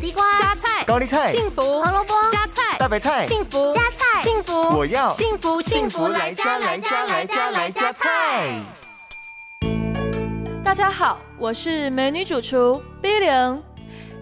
[0.00, 8.58] 地瓜、加菜、高丽菜、幸福、胡萝卜、加菜、大白菜、幸福、加菜、幸福，我要幸福幸福来加来加来加来加菜。
[10.64, 13.62] 大家好，我是美女主厨 B 零。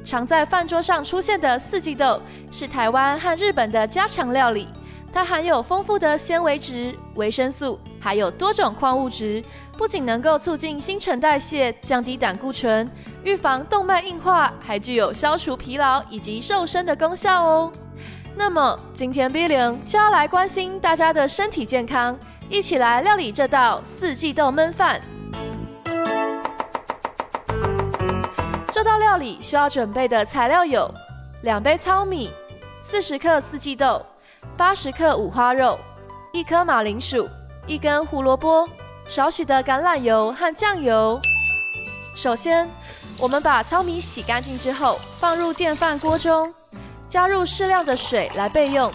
[0.05, 2.21] 常在饭桌上出现的四季豆
[2.51, 4.67] 是台湾和日本的家常料理，
[5.13, 9.41] 它含有丰富的纤维质、维生素，还有多种矿物质，
[9.77, 12.91] 不仅能够促进新陈代谢、降低胆固醇、
[13.25, 17.73] 预防动脉硬化，还具有消除疲劳以及瘦身的功效哦。
[18.37, 22.17] 那么今天 B 零就要来关心大家的身体健康，
[22.49, 25.01] 一起来料理这道四季豆焖饭。
[28.71, 30.89] 这道料理需要准备的材料有：
[31.43, 32.31] 两杯糙米、
[32.81, 34.01] 四十克四季豆、
[34.57, 35.77] 八十克五花肉、
[36.33, 37.29] 一颗马铃薯、
[37.67, 38.69] 一根胡萝卜、
[39.09, 41.19] 少许的橄榄油和酱油。
[42.15, 42.69] 首先，
[43.21, 46.55] 我们把糙米洗干净之后，放入电饭锅中，
[47.09, 48.93] 加入适量的水来备用。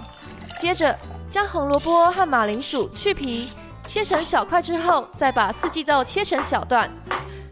[0.58, 0.98] 接着，
[1.30, 3.50] 将红萝卜和马铃薯去皮，
[3.86, 6.90] 切成小块之后，再把四季豆切成小段。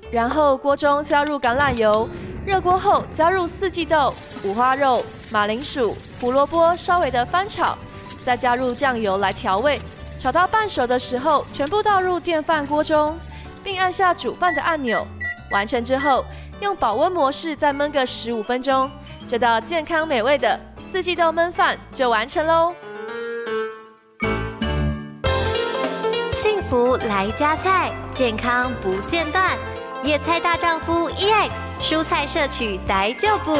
[0.10, 2.08] 然后锅中加入橄榄油，
[2.46, 4.14] 热锅后加入四季豆、
[4.46, 7.78] 五花肉、马铃薯、胡萝卜，稍微的翻炒，
[8.24, 9.78] 再加入酱油来调味。
[10.22, 13.18] 炒到半熟的时候，全部倒入电饭锅中，
[13.62, 15.06] 并按下煮饭的按钮。
[15.52, 16.26] 完成之后，
[16.60, 18.90] 用保温模式再焖个十五分钟，
[19.28, 20.60] 这道健康美味的
[20.92, 22.74] 四季豆焖饭就完成喽。
[26.32, 29.58] 幸福来加菜，健康不间断。
[30.02, 33.56] 野菜大丈夫 EX，蔬菜摄取逮就补。